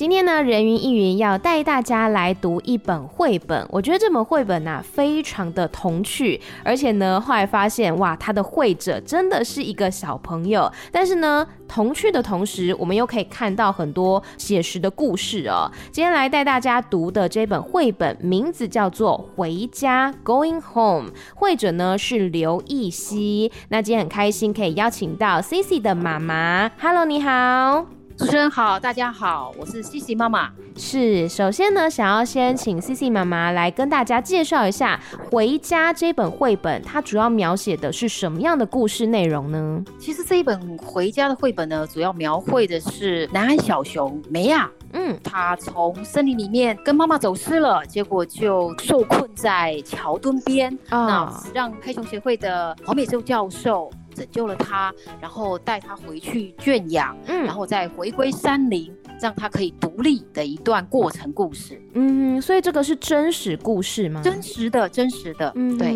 [0.00, 3.66] 今天呢，人云亦云要带大家来读一本绘本。
[3.68, 10.72] 我觉得这本绘本呐、啊，非常的童趣，而且呢，后来发现哇，它的绘者真的是一个小朋友。
[10.90, 15.70] 但是呢，童趣的同时，我们又可以看到很多写实的故事哦。
[15.92, 23.52] 今天来带大家读的这本绘本，名字叫做《回家》（Going Home），绘者呢是刘奕熙。
[23.68, 27.99] 那今天很开心可以邀请到 Cici 的妈妈，Hello，你好。
[28.20, 30.50] 主持人好，大家好，我是 Cici 妈妈。
[30.76, 39.82] 是，首先呢，想要先请 Cici 妈妈来跟大家介绍一下《回家》这本绘本，它主要描写的是什么样的故事内容呢？
[39.98, 53.90] 其实这一本《回家》的绘本呢，主要描绘的是南安小熊梅亚，嗯，他从森林里面跟妈妈走失了，结果就受困在桥墩边，哦、那让黑熊协会的黄美秀教授。
[54.20, 58.92] 拯救了他，然后带他回去圈养，嗯，然后再回归山林。
[59.20, 64.22] 让他可以独立的一段过程故事，嗯，所以这个是真实故事吗？
[64.24, 65.92] 真实的，真实的，嗯，对，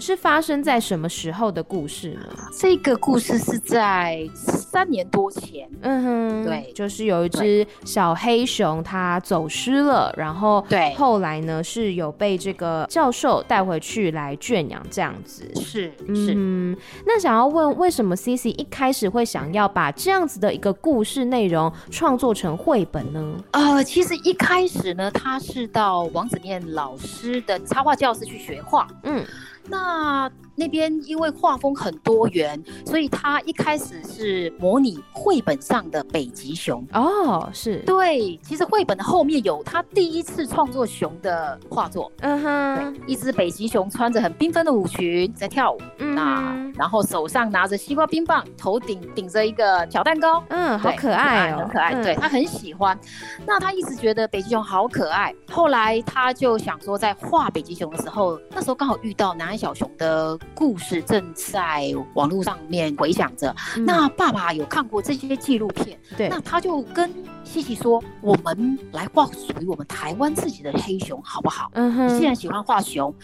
[0.00, 2.26] 是发生在什么时候的故事呢？
[2.58, 16.76] 这个故事是在三年多前，嗯哼，对，就是有一只小黑熊，它走失了，然后对，后来呢是有被这个教授带回去来圈养，这样子，是是，嗯，
[17.06, 23.36] 那想要问，为什么 Cici 一开始会想要把这样子的一个故事内容创作成绘本呢？
[23.52, 28.86] 呃，其实一开始呢，他是到王子念老师的插画教室去学画。
[29.04, 29.24] 嗯，
[29.68, 30.47] 那。
[30.58, 38.38] 那边因为画风很多元，所以他一开始是模拟绘本上的北极熊哦，是对。
[38.42, 52.98] 其实绘本的后面有他第一次创作熊的画作，嗯哼，一只北极熊穿着很缤纷的舞裙在跳舞，嗯，那然后手上拿着西瓜冰棒，头顶顶着一个小蛋糕，嗯，好可爱哦，很可爱，嗯、对他很喜欢。
[53.46, 60.38] 那他一直觉得北极熊好可爱，后来他就想说，在画北极熊的时候，那时候刚好遇到南安小熊的。
[60.54, 63.54] 故事正在网络上面回响着。
[63.76, 67.10] 嗯、那爸爸有看过这些纪录片，对，那他就跟
[67.44, 73.14] Cici 说：“我们来画属于我们台湾自己的黑熊，好不好？”嗯哼，既然喜欢画熊。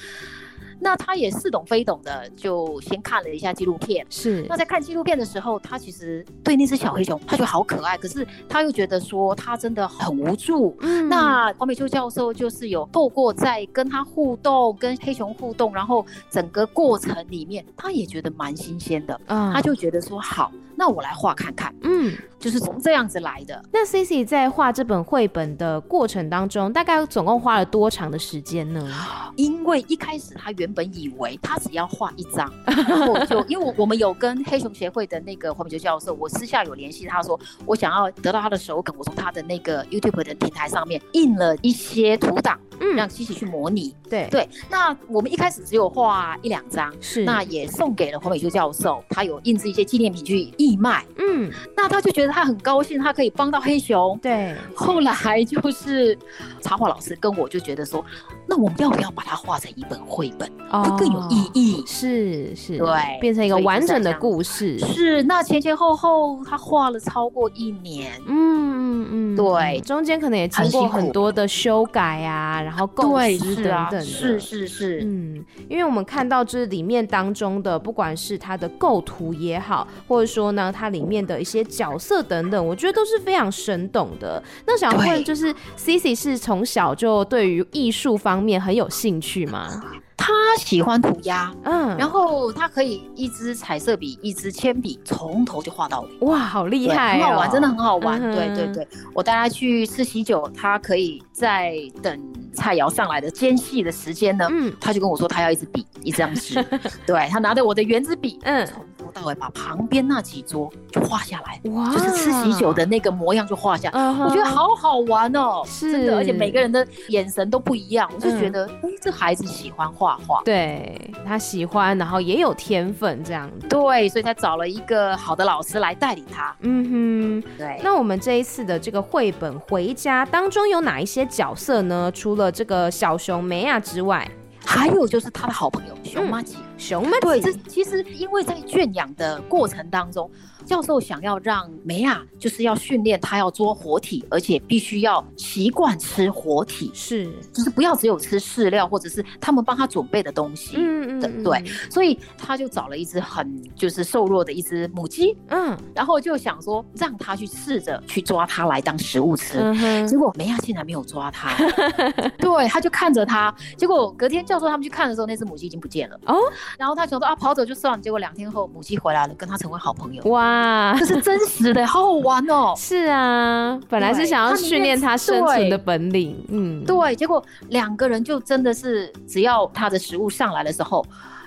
[0.81, 4.05] 那他也似懂非懂的，就先看了一下纪录片。
[4.11, 10.77] 是，那在看纪录片的时候，他其实对那只小黑熊，他觉得好可爱，可是他又觉得说他真的很无助。
[10.81, 19.21] 嗯，那黄美秋教授就是有透过在跟他互动，跟黑熊互动，然后整个过程里面，他也觉得蛮新鲜的。
[19.27, 20.51] 嗯，他就觉得说好。
[20.77, 23.62] 那我来画看看，嗯，就是从这样子来的。
[23.73, 28.89] 那 Cici 在画这本绘本的过程当中，大概总共花了多长的时间呢？
[29.37, 43.95] 因为一开始他原本以为他只要画一张，然后就因为我们有跟黑熊协会的那个黄美秀教授，我私下有联系他说，我想要得到他的手稿，我从他的那个 YouTube 的平台上面印了一些图档，嗯，让 Cici 去模拟。
[44.15, 50.45] 对对，那我们一开始只有画一两张，是，那也送给了黄美秀教授，他有印制一些纪念品去。
[50.57, 54.19] 义卖，嗯，那他就觉得他很高兴，他可以帮到黑熊。
[54.23, 56.17] 对，后来就是
[56.61, 58.05] 插画老师跟我就觉得说，
[58.49, 61.82] 那我们要不要把它画成一本绘本，哦，会更有意义？
[61.87, 64.78] 是是，对，变成一个完整的故事。
[64.78, 80.54] 是，那前前后后他画了超过一年，嗯嗯嗯，对，中间可能也经过很多的修改啊，然后构思等等的，是是是，嗯，因为我们看到这里面当中的，不管是它的构图也好，或者说。
[80.54, 84.43] 呢它里面的一些角色等等，我觉得都是非常生动的。
[84.65, 89.83] 那想问，就是 Cici 是从小就对于艺术方面很有兴趣吗？
[90.17, 96.27] 他喜欢涂鸦，嗯，然后他可以一支彩色笔，一支铅笔，从头就画到尾。
[96.27, 98.22] 哇，好厉害哦，很好玩，真的很好玩。
[98.22, 102.19] 嗯、对对对，我带他去吃喜酒，他可以在等
[102.54, 106.65] 菜肴上来的间隙的时间呢，嗯，他就跟我说他要一支笔，一张纸。
[107.04, 108.66] 对，他拿着我的圆子笔，嗯。
[109.15, 114.25] 到尾把旁边那几桌就画下来，哇，就是吃喜酒的那个模样就画下，uh huh.
[114.25, 115.93] 我觉得好好玩哦，是。
[115.93, 127.81] 真的，而且每个人的眼神都不一样，我就觉得，哎、嗯欸，这孩子喜欢画画，对，他喜欢，然后也有天分这样子，对，所以他找了一个好的老师来带领他，嗯哼，对。
[127.84, 132.10] 那我们这一次的这个绘本回家当中有哪一些角色呢？
[132.13, 134.28] 除了这个小熊梅亚之外，
[134.65, 136.57] 还有就是他的好朋友熊妈吉。
[136.57, 140.31] 嗯熊麻对，这其实因为在圈养的过程当中。
[140.65, 150.77] 教授想要让梅亚，就是要训练他要做活体，而且必须要习惯吃活体，是，就是不要只有吃饲料或者是他们帮他准备的东西。
[150.77, 161.55] 嗯嗯，对，所以他就找了一只很就是瘦弱的一只母鸡，嗯，然后就想说让他去试着去抓它来当食物吃，嗯、结果梅亚竟然没有抓它，
[162.39, 166.37] 对，他就看着它，结果隔天教授他们去看的时候，那只母鸡已经不见了哦，
[166.78, 170.53] 然后他想说啊跑走就算了，结果两天后母鸡回来了，跟他成为好朋友，哇。
[170.54, 172.72] 啊，这是真实的，好好玩哦！
[172.78, 181.04] 是啊，本来是想要训练他生存的本领，嗯，对，结果两个人就真的是，只要他的食物上来的时候。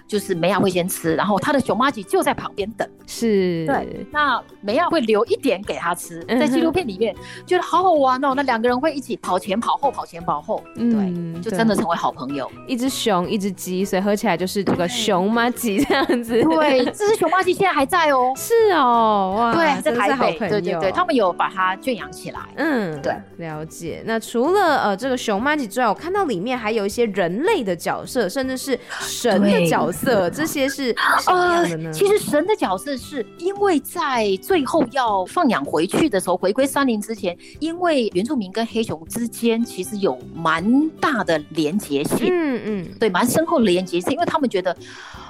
[0.07, 2.87] 就是梅亚会先吃，然后他的熊妈吉就在旁边等。
[3.05, 4.05] 是，对。
[4.11, 7.15] 那梅亚会留一点给他吃，在纪录片里面
[7.45, 8.33] 觉得好好玩哦。
[8.35, 12.49] 那两个人会一起跑前跑后，跑前跑后，嗯，对，就真的成为好朋友。
[12.67, 16.41] 一只熊，一只鸡，所以合起来就是这个熊妈吉这样子。
[16.43, 18.33] 对，这只熊妈吉现在还在哦。
[18.37, 22.39] 是哦，哇，对，在台北，对对对，他们有把它圈养起来。
[22.55, 24.03] 嗯，对，了解。
[24.05, 29.96] 那除了呃这个熊妈吉之外，我看到里面还有一些人类的角色，甚至是神的角色。
[29.97, 31.89] 色这些是什么样的呢？
[31.89, 44.75] 呃，其实神的角色是因为在最后要放养回去的时候，回归山林之前，因为原住民跟黑熊之间其实有蛮大的连结性，嗯嗯，对，蛮深厚的连结性，因为他们觉得。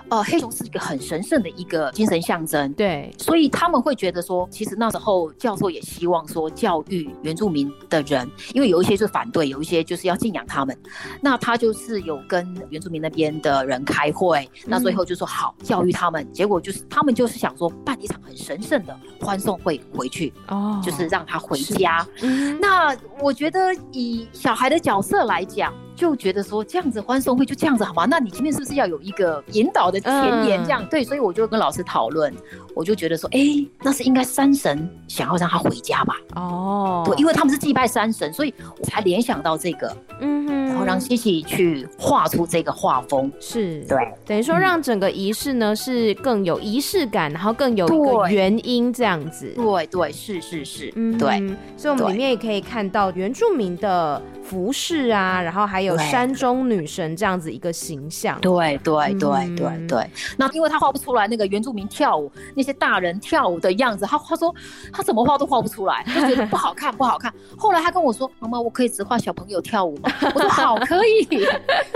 [0.10, 10.78] 呃，黑熊是一个很神圣的一个精神象征，对，所以他们会觉得说，其实那时候教授也希望说教育原住民的人，因为有一些是反对，有一些就是要敬仰他们，
[11.22, 22.08] 那他就是有跟原住民那边的人开会，那最后就说好教育他们，嗯、结果就是他们就是想说办一场很神圣的欢送会回去，哦，就是让他回家。
[22.22, 25.74] 嗯、那我觉得以小孩的角色来讲。
[25.98, 28.06] 就觉得说这样子欢送会就这样子好吗？
[28.06, 30.64] 那你前面是不是要有一个引导的前言？
[30.64, 32.32] 这样、嗯、对，所以我就跟老师讨论，
[32.76, 36.16] 我就觉得说，哎、欸，那是应该山神想要让他回家吧？
[36.36, 43.84] 哦，对，因为他们是祭拜山神，所以我才联想到这个，嗯哼，然后让西西去画出这个画风，是。
[43.86, 51.40] 对，等于说让整个仪式呢是更有仪式感，然后更有一个原因这样子，对对，对，是是是，嗯，对，
[51.76, 55.87] 所以我们里面也可以看到原住民的服饰啊，然后还有。
[55.88, 60.10] 有山中女神这样子一个形象，对对对对对。
[60.38, 64.54] 那因为他画不出来那个原住民跳舞，那些大人跳舞的样子，他他说
[64.94, 67.34] 他怎么画都画不出来，他觉得不好看不好看。
[67.58, 71.48] 后来他跟我说：“妈妈，我可以只画小朋友跳舞吗？”我说：“好，可以。”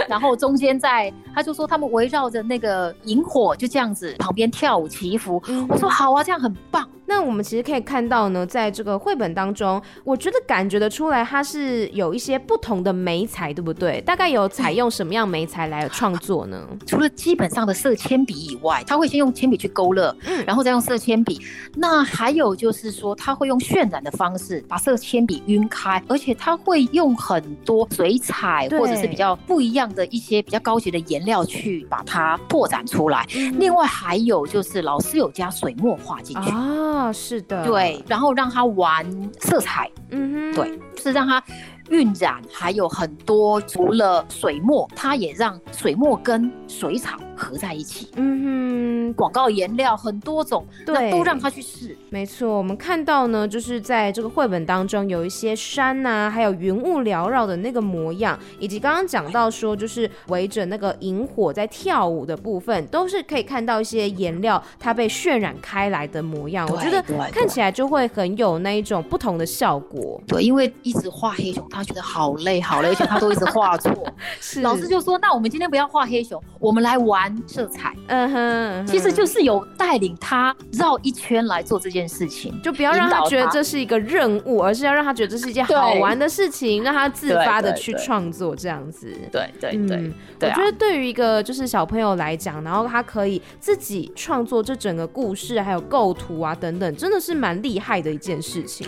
[0.08, 5.42] 然后中间在他就说他们围绕着那个萤火就这样子旁边跳舞祈福。
[5.68, 14.00] 我说：“好啊，这样很棒。”那我们其实可以看到呢，在这个绘本当中，我觉得感觉得出来，它是有一些不同的媒材，对不对？
[14.00, 16.66] 大概有采用什么样媒材来创作呢？
[16.88, 21.42] 除了基本上的色铅笔以外，他会先用铅笔去勾勒，嗯，然后再用色铅笔。
[21.76, 33.28] 那还有就是说，他会用渲染的方式把色铅笔晕开，而且他会用很多水彩或者是比较不一样的一些比较高级的颜料去把它拓展出来。
[33.36, 37.01] 嗯、另外还有就是老师有加水墨画进去啊。
[37.08, 39.06] 哦，是的，对，然后让他玩
[39.40, 41.44] 色彩，嗯哼，对，就是让他。
[41.90, 48.10] 晕染还有很多，除了水墨，他也让水墨跟水草合在一起。
[48.16, 51.98] 嗯哼，广告颜料很多种，对，都让他去试。
[52.10, 66.68] 没错，我们看到呢，就是在这个绘本当中有一些山啊，还有云雾缭绕的那个模样，以及刚刚讲到说，就是围着那个萤火在跳舞的部分，都是可以看到一些颜料它被渲染开来的模样。
[66.72, 67.02] 我觉得
[67.32, 70.22] 看起来就会很有那一种不同的效果。
[70.28, 73.92] 对，因为一直画黑熊，他觉得好累，好累，而且他都一直画错。
[74.40, 89.08] 是老师就说：“那我们今天不要画黑熊，我们来玩色彩。”嗯哼，其实就是有带领他绕一圈来做这件事情，就不要让他觉得这是一个任务，而是要让他觉得这是一件好玩的事情，让他自发的去创作这样子。
[89.32, 98.88] 对对对，我觉得对于一个就是小朋友来讲，然后他可以自己创作这整个故事，还有构图啊等等，真的是蛮厉害的一件事情。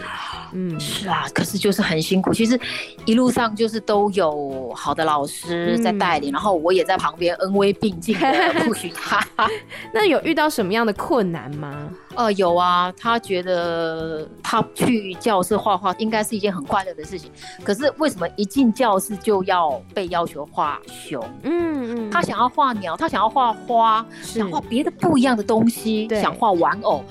[0.54, 2.34] 嗯，是啊，可是就是很辛苦。
[2.34, 2.60] 其实。
[3.06, 9.26] 一路上就是都有好的老师在带领，嗯、然后我也在旁边恩威并进的 push 他。
[9.94, 11.90] 那有遇到什么样的困难吗？
[12.16, 17.32] 呃，有啊，他觉得他去教室画画应该是一件很快乐的事情，
[17.64, 21.24] 可是为什么一进教室就要被要求画熊？
[21.44, 27.04] 嗯嗯，他想要画鸟，他想要画花，想画别的不一样的东西，想画玩偶。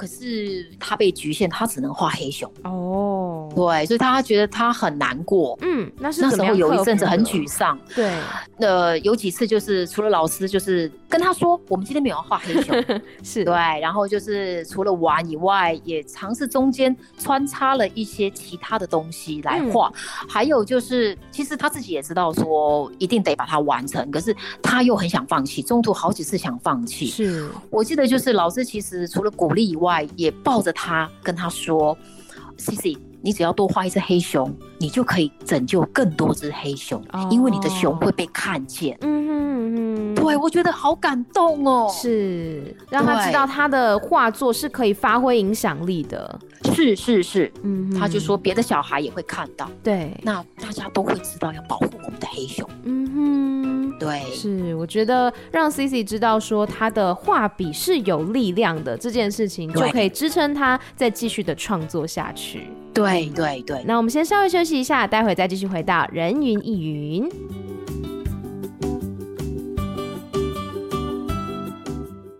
[0.00, 3.48] 可是他被局限，他只能画黑熊哦。
[3.54, 5.58] 对，所以他觉得他很难过。
[5.62, 7.20] 嗯，那是那时候有一阵子很。
[7.30, 7.78] 沮丧。
[7.94, 8.10] 对，
[8.58, 12.74] 呃，有几次就是除了老师就是跟他说，我们今天没有要画黑熊，
[13.24, 19.88] 是对，然后就是除了玩以外，也尝试中间穿插了一些其他的东西来画。
[19.88, 27.06] 嗯、还有就是，其实他自己也知道说一定得把它完成，可是他又很想放弃，中途好几次想放弃。
[27.06, 31.98] 是我记得就是老师其实除了鼓励以外，也抱着他跟他说
[32.56, 38.96] ：“CC。”你只要多画一只黑熊，你就可以拯救更多只黑熊，哦、因为你的熊会被看见。
[39.02, 39.40] 嗯哼
[39.72, 41.88] 嗯，对，我觉得好感动哦。
[41.92, 46.38] 是，让他知道他的画作是可以发挥影响力的。
[46.74, 49.70] 是是是，嗯哼，他就说别的小孩也会看到。
[49.82, 52.68] 对，那大家都会知道要保护我们的黑熊。
[52.84, 62.68] 嗯哼，对，是，我觉得让 CC 知道说他的画笔是有力量的这件事情，就可以支撑他再继续的创作下去。
[62.92, 67.28] 对对对，那我们先稍微休息一下，待会再继续回到人云亦云。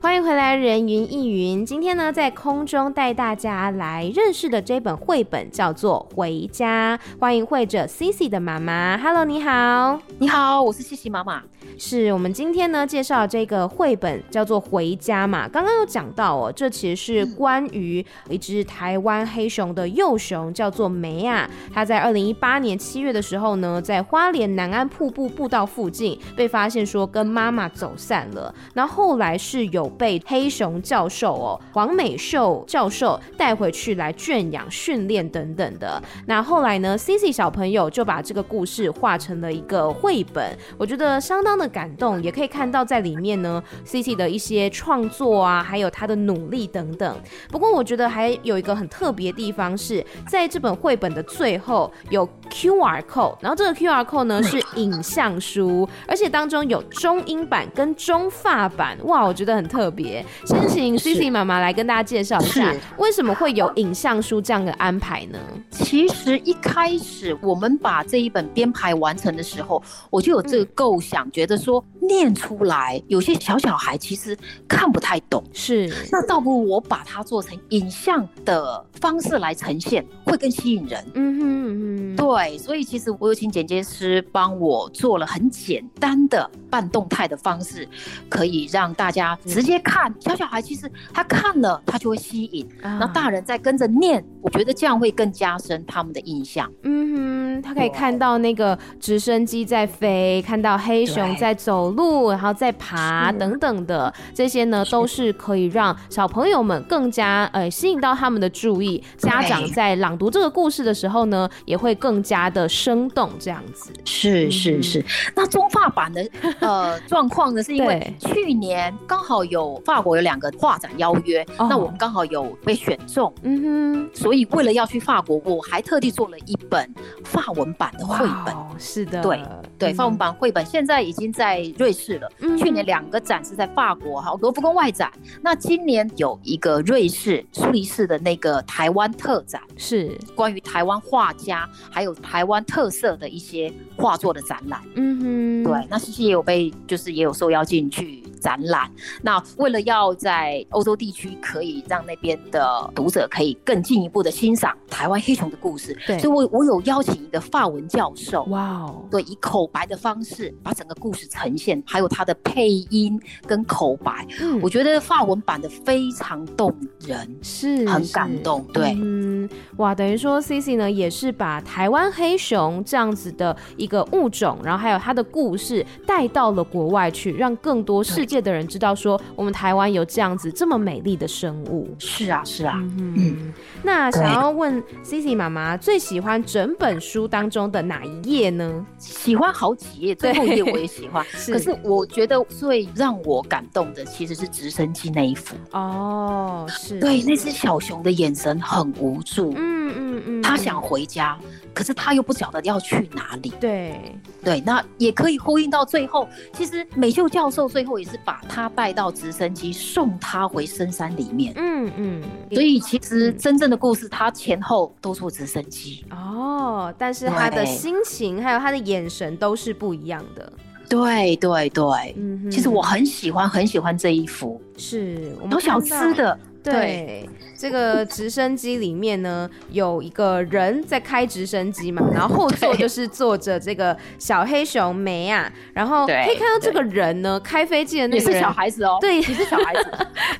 [0.02, 1.66] 欢迎回来，人云亦云。
[1.66, 6.98] 今天呢，在空中带大家来认识的这本绘本叫做《回家》。
[7.20, 11.42] 欢迎绘者 CC 的妈妈，Hello，你好，你好，我是 CC 妈妈。
[11.76, 15.46] 是我们今天呢介绍这个绘本叫做《回家》嘛？
[15.46, 21.48] 刚刚有讲到哦，这其实是关于一只台湾黑熊的幼熊，叫做梅亚。
[21.72, 28.54] 它在二零一八年七月的时候呢，在花莲南安瀑布步道附近被发现说跟妈妈走散了。
[28.72, 36.02] 然后后来是有被黑熊教授哦黄美秀教授带回去来圈养、训练等等的。
[36.26, 41.70] 那后来呢，CC 小朋友就把这个故事画成了一个绘本，我觉得相当的。
[41.70, 47.16] 感动也可以看到在里面呢，CC 的一些创作啊，还有他的努力等等。
[47.48, 60.24] 不过我觉得还有一个很特别的地方是，在这本绘本的最后有 QR code，然后这个 QR code 呢是影像书，而且当中有中英版跟中法版，哇，我觉得很特别。
[60.44, 65.38] 先请 CC 妈妈来跟大家介绍一下，为什么会有影像书这样的安排呢？
[65.70, 69.80] 其实一开始我们把这一本编排完成的时候，
[70.10, 71.60] 我就有这个构想，觉得。
[71.60, 74.34] 说念出来，有些小小孩其实
[74.66, 81.04] 看不太懂，是，那倒不如我把它做成影像的方式来呈现，会更吸引人。
[81.12, 87.86] 嗯哼嗯哼，对，所以其实我有请剪接师帮我做了很简单的半动态的方式，
[88.30, 90.10] 可以让大家直接看。
[90.20, 96.72] 小小孩其实他看了，他就会吸引，那、啊、大人再跟着念，我觉得这样会更加深他们的印象。
[96.84, 101.50] 嗯哼，他可以看到那个直升机在飞，看到黑熊在。
[101.50, 109.02] 在走路，然后在爬等等的这些呢，都是可以让小朋友们更加呃吸引到他们的注意。
[109.18, 113.30] 家长在朗读这个故事的时候呢，也会更加的生动。
[113.40, 115.04] 这样子是是是。
[115.34, 116.28] 那中法版的
[116.60, 126.94] 呃 状况呢，是因为去年刚好有法国有两个画展邀约，那我们刚好有被选中，嗯哼，所以为了要去法国，我还特地做了一本
[127.24, 128.54] 法文版的绘本。
[128.78, 129.42] 是的，对
[129.78, 131.30] 对，法文版绘本现在已经。
[131.40, 135.10] 在瑞士了，嗯、去年两个展是在法国，哈，罗浮宫外展。
[135.40, 144.80] 那今年有一个瑞士苏黎世的那个台湾特展，是关于台湾画家还有台湾特色的一些画作的展览。
[144.94, 148.90] 嗯哼，对，那西西也有被，就是也有受邀进去展览。
[149.22, 161.20] 那为了要在欧洲地区可以让那边的读者可以更进一步的欣赏台湾黑熊的故事，对，所以我我有邀请一个法文教授，哇哦，对，以口白的方式把整个故事。
[161.30, 166.74] 呈现还有它的配音跟口白，嗯、我觉得法文版的非常动
[167.06, 168.64] 人，是很感动。
[168.72, 181.92] 对，嗯，哇，等于说 CC 呢也是把台湾黑熊这样子的一个物种，然后还有它的故事带到了国外去，让更多世界的人知道说我们台湾有这样子这么美丽的生物。
[181.98, 188.86] 是啊，是啊，嗯，嗯，那想要问 CC 妈妈最喜欢整本书当中的哪一页呢？
[188.98, 191.26] 喜欢好几页，最后一页我也喜欢。
[191.46, 195.56] 可是我觉得最让我感动的其实是直升机那一幅。
[195.72, 197.00] 哦，是。
[197.00, 201.38] 对那只小熊的眼神很无助，嗯嗯嗯，他想回家，
[201.74, 204.14] 可是他又不晓得要去哪里，对。
[204.42, 216.04] 对，那也可以呼应到最后，其实美秀教授最后也是把他带到直升机送他回深山里面，嗯嗯，所以其实真正的故事他前后都坐直升机。
[216.10, 220.50] 哦，但是他的心情还有他的眼神都是不一样的。
[220.88, 222.16] 对对对，
[222.50, 239.90] 其实我很喜欢很喜欢这一幅，是有小吃的，对，这个直升机里面呢，有一个人在开直升机嘛，然后后座就是坐着这个小黑熊梅亚，然后可以看到这个人呢，开飞机的那个人是小孩子哦，对，你是小孩子，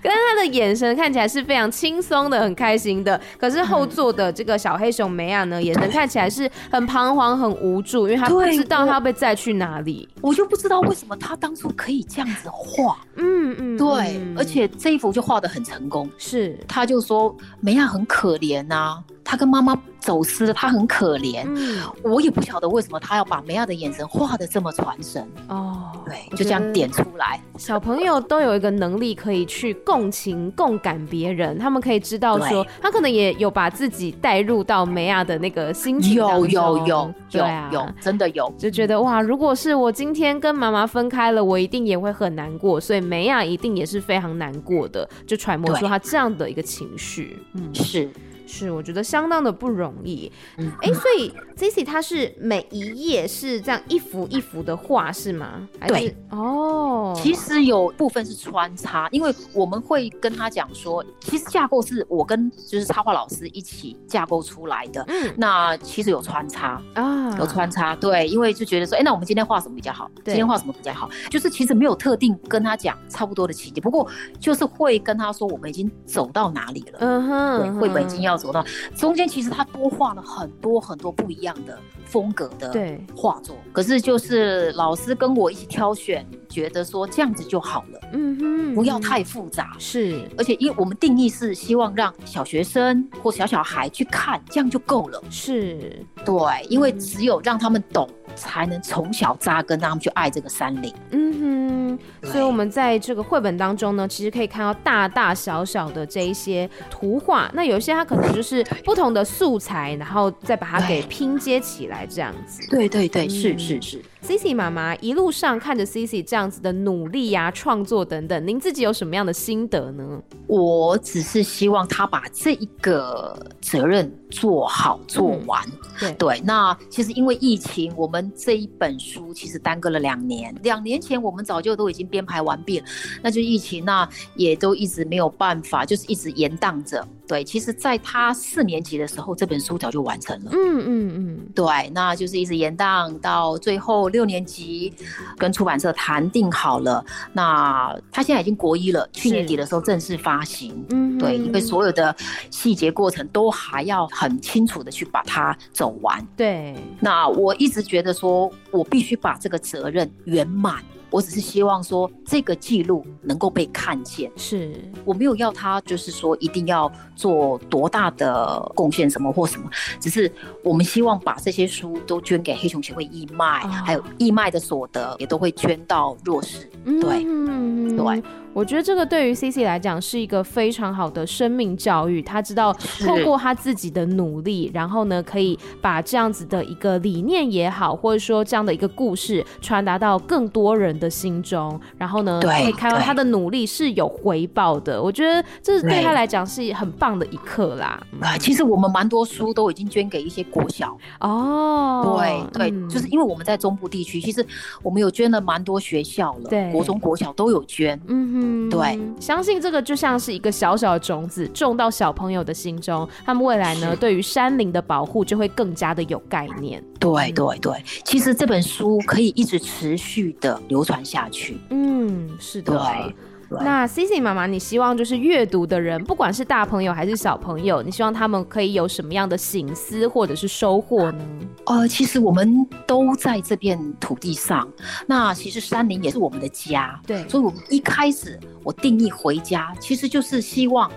[0.02, 3.18] 跟他的眼神看起来是非常轻松的，很开心的。
[3.38, 10.06] 可是后座的这个小黑熊梅亚呢，眼神看起来是很彷徨、很无助，因为他不知道他要被载去哪里。
[10.20, 16.09] 我就不知道为什么他当初可以这样子画，嗯嗯，对，而且这一幅就画的很成功。
[16.18, 21.44] 是，他就说梅亚很可怜呐、啊，他跟妈妈走失了，他很可怜。
[21.46, 25.24] 嗯，我也不晓得为什么他要把梅亚的眼神画的这么传神。
[25.46, 27.40] 哦，对，就这样点出来。
[27.56, 36.00] 小朋友都有一个能力可以去共情、共感别人，他们可以知道说，他可能也有把自己带入到梅亚的那个心。
[36.12, 47.38] 有有有，对啊，有真的有，就觉得哇，如果是我今天跟妈妈分开了，我一定也会很难过，所以梅亚一定也是非常难过的，就揣摩出他这样的一个情绪。
[47.54, 48.10] 嗯，是。
[48.50, 50.30] 是，我觉得相当的不容易。
[50.58, 55.68] 嗯，哎、欸，所以 Cici 它是每一页是这样一幅一幅的画是吗？
[55.86, 65.04] 对，哦，其实有部分是穿插，因为我们会跟他讲说，其实架构是我跟就是插画老师一起架构出来的。
[65.06, 67.94] 嗯，那其实有穿插啊，有穿插。
[67.94, 70.10] 对，因为就觉得说，哎、欸，那我们今天画什么比较好？
[70.24, 71.08] 今天画什么比较好？
[71.30, 74.08] 就是其实没有特定跟他讲差不多的情节，不过
[74.40, 76.98] 就是会跟他说，我们已经走到哪里了。
[77.00, 78.39] 嗯哼，对，绘本已经要。
[78.40, 78.64] 走到
[78.96, 96.34] 中间，其实他多画了很多很多不一样的风格的画作，可是就是老师跟我一起挑选，觉得说这样子就好了，嗯哼，不要太复杂，是，而且因为我们定义是希望让小学生或小小孩去看，这样就够了，是，对，
[96.68, 108.30] 因为只有让他们懂，才能从小扎根，让他们去爱这个山林，嗯哼，所以我们在这个绘本当中呢，其实可以看到大大小小的这一些图画，那有一些它可能。
[108.30, 112.64] 就是不同的素材，然后再把它给拼接起来，这样子。
[112.70, 114.00] 对对对，嗯、是是是。
[114.22, 120.22] Cici 妈妈一路上看着 Cici 这样子的努力呀、啊、创作等等，您自己有什么样的心得呢？
[120.46, 125.62] 我只是希望他把这一个责任做好做完。
[126.02, 130.54] 嗯、对对，那其实因为疫情，我们这一本书其实耽搁了两年。
[130.62, 132.86] 两年前我们早就都已经编排完毕了，
[133.22, 137.06] 那就疫情，那也都一直没有办法，就是一直延宕着。
[137.30, 140.50] 对，其实在他四年级的时候，这本书早就完成了。
[140.50, 144.92] 嗯嗯嗯，对，那就是一直延宕到最后六年级，
[145.38, 147.04] 跟出版社谈定好了。
[147.32, 150.84] 那他现在已经国一了，去年底的时候正式发行。
[150.90, 152.12] 嗯，对，因为所有的
[152.50, 156.26] 细节过程都还要很清楚的去把它走完。
[156.36, 160.82] 对，那我一直觉得说，我必须把这个责任圆满。
[161.10, 164.72] 我只是希望说这个记录能够被看见，是。
[165.04, 169.68] 我没有要他，就是说一定要做多大的贡献什么或什么，
[169.98, 170.30] 只是
[170.62, 176.70] 我们希望把这些书都捐给黑熊协会义卖，哦、还有义卖的所得也都会捐到弱势。
[176.84, 178.22] 对，嗯、对。
[178.52, 182.20] 我觉得这个对于 Cici 来讲是一个非常好的生命教育。
[182.20, 191.80] 他知道透过他自己的努力，然后呢，可以把这样子的一个理念也好，或者说这样的一个故事传达到更多人的心中。
[191.96, 195.00] 然后呢，可以看到他的努力是有回报的。
[195.00, 198.02] 我觉得这是对他来讲是很棒的一课啦。
[198.20, 202.18] 啊，其实我们蛮多书都已经捐给一些国小哦。
[202.18, 204.44] 对对，嗯、就是因为我们在中部地区，其实
[204.82, 207.98] 我们有捐了蛮多学校了，对，国中国小都有捐。
[208.08, 208.39] 嗯哼。
[208.40, 216.82] 嗯，对，相信这个就像是一个小小的种子，种到小朋友的心中，他们未来呢，对于山林的保护就会更加的有概念。
[216.98, 221.58] 对对对，其实这本书可以一直持续的流传下去。
[221.70, 222.72] 嗯，是的。
[222.72, 223.14] 对。
[223.50, 231.24] 那 Cici 妈妈，你希望就是阅读的人，不管是大朋友还是小朋友，你希望他们可以有什么样的醒思或者是收获呢？
[231.66, 234.68] 呃，其实我们都在这片土地上，
[235.06, 240.90] 那其实山林也是我们的家，对，所以我们一开始我定义回家，其实就是希望。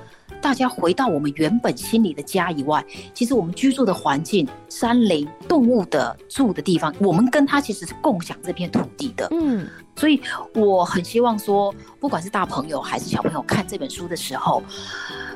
[0.43, 9.25] 大家回到我们原本心里的家以外，其实我们居住的环境、山林、动物的住的地方，我们跟它其实是共享这片土地的。
[9.32, 10.21] 嗯，所以
[10.53, 14.62] 我很希望说，不管是大朋友还是小朋友看这本书的时候，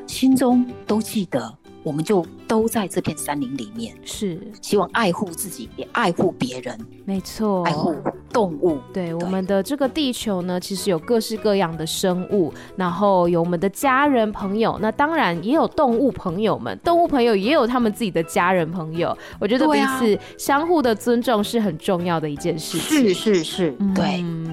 [0.05, 1.57] 心中都记得。
[1.87, 6.77] 我们就都在这片山林里面，是希望爱护自己，也爱护别人。
[7.05, 7.95] 没错，爱护
[8.33, 8.77] 动物。
[8.93, 19.17] 对，对我们的这个地球呢，其实有各式各样的生物，然后有我们的家人朋友，那当然也有动物朋友们，动物朋友也有他们自己的家人朋友。
[19.39, 23.13] 我觉得彼此相互的尊重是很重要的一件事情。
[23.13, 24.21] 是是是，对。
[24.21, 24.46] 嗯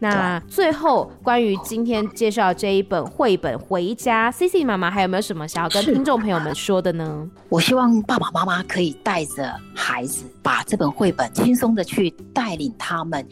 [0.00, 7.28] 那最后关于今天介绍这一本绘本《回家》，CC 妈妈还有没有什么想要跟听众朋友们说的呢？
[7.48, 13.26] 我希望爸爸妈妈可以带着孩子，把这本绘本轻松的去带领他们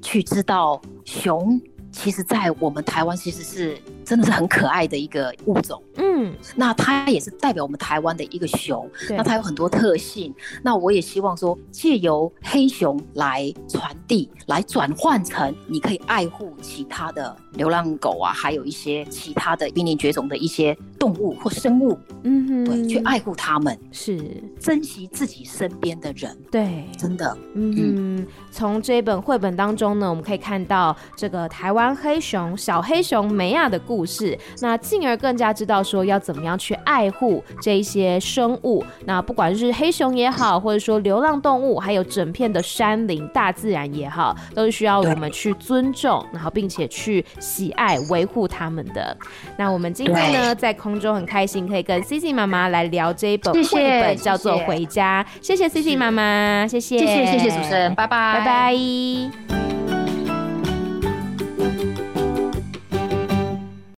[0.00, 1.60] 去知道熊。
[1.92, 5.82] 其实，在我们台湾，其实是真的是很可爱的一个物种。
[5.96, 8.88] 嗯，那它也是代表我们台湾的一个熊。
[9.10, 10.32] 那它有很多特性。
[10.62, 21.98] 那我也希望说，借由黑熊来传递，来转换成你可以爱护其他的流浪狗啊，还有一些其他的濒临绝种的一些动物或生物。
[22.22, 26.36] 嗯哼，对，去爱护它们，是珍惜自己身边的人。
[26.52, 27.36] 对，真的。
[27.54, 31.96] 嗯，从这本绘本当中呢，我们可以看到这个台湾。
[31.96, 38.84] 黑熊小黑熊梅亚的故事，那进而更加知道说要怎么样去爱护这一些生物。
[39.04, 49.16] 那不管是黑熊也好，或者说流浪动物，还有整片的山林、大自然也好，都是需要我们去尊重，然后并且去喜爱、维护它们的。
[49.56, 55.24] 那我们今天呢，在空中很开心可以跟 CC 妈妈来聊这一本绘本，叫做《回家》。
[55.40, 59.75] 谢谢 CC 妈妈，谢谢，谢谢谢谢主持人，拜拜，拜拜。